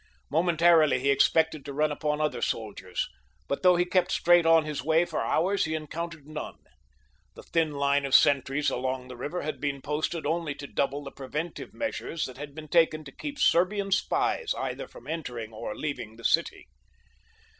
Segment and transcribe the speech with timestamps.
[0.31, 3.07] Momentarily he expected to run upon other soldiers,
[3.47, 6.57] but though he kept straight on his way for hours he encountered none.
[7.35, 11.11] The thin line of sentries along the river had been posted only to double the
[11.11, 16.15] preventive measures that had been taken to keep Serbian spies either from entering or leaving
[16.15, 16.67] the city.